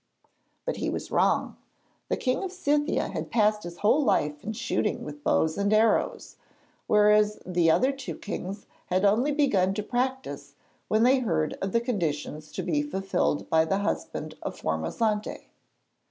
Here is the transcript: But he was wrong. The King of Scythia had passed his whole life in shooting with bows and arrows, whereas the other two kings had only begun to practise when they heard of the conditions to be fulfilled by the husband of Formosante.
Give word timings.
But 0.65 0.77
he 0.77 0.89
was 0.89 1.11
wrong. 1.11 1.57
The 2.09 2.17
King 2.17 2.43
of 2.43 2.51
Scythia 2.51 3.09
had 3.09 3.29
passed 3.29 3.61
his 3.61 3.77
whole 3.77 4.03
life 4.03 4.43
in 4.43 4.53
shooting 4.53 5.03
with 5.03 5.23
bows 5.23 5.59
and 5.59 5.71
arrows, 5.71 6.37
whereas 6.87 7.37
the 7.45 7.69
other 7.69 7.91
two 7.91 8.15
kings 8.15 8.65
had 8.87 9.05
only 9.05 9.31
begun 9.31 9.75
to 9.75 9.83
practise 9.83 10.55
when 10.87 11.03
they 11.03 11.19
heard 11.19 11.53
of 11.61 11.71
the 11.71 11.81
conditions 11.81 12.51
to 12.53 12.63
be 12.63 12.81
fulfilled 12.81 13.47
by 13.47 13.63
the 13.63 13.77
husband 13.77 14.33
of 14.41 14.59
Formosante. 14.59 15.45